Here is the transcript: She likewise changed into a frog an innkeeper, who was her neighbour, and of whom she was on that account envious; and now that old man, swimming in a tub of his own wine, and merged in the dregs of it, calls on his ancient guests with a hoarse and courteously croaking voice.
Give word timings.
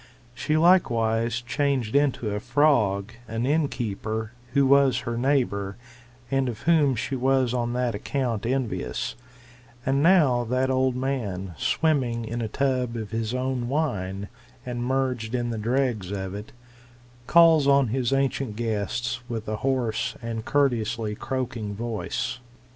She 0.33 0.57
likewise 0.57 1.41
changed 1.41 1.95
into 1.95 2.31
a 2.33 2.39
frog 2.39 3.13
an 3.27 3.45
innkeeper, 3.45 4.31
who 4.53 4.65
was 4.65 5.01
her 5.01 5.15
neighbour, 5.15 5.77
and 6.31 6.49
of 6.49 6.61
whom 6.61 6.95
she 6.95 7.15
was 7.15 7.53
on 7.53 7.73
that 7.73 7.93
account 7.93 8.43
envious; 8.47 9.13
and 9.85 10.01
now 10.01 10.43
that 10.45 10.71
old 10.71 10.95
man, 10.95 11.53
swimming 11.55 12.25
in 12.25 12.41
a 12.41 12.47
tub 12.47 12.95
of 12.97 13.11
his 13.11 13.35
own 13.35 13.69
wine, 13.69 14.27
and 14.65 14.83
merged 14.83 15.35
in 15.35 15.51
the 15.51 15.59
dregs 15.59 16.09
of 16.09 16.33
it, 16.33 16.51
calls 17.27 17.67
on 17.67 17.89
his 17.89 18.11
ancient 18.11 18.55
guests 18.55 19.19
with 19.29 19.47
a 19.47 19.57
hoarse 19.57 20.15
and 20.19 20.45
courteously 20.45 21.13
croaking 21.13 21.75
voice. 21.75 22.39